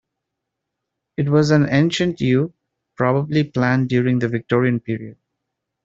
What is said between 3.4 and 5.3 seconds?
planted during the Victorian period.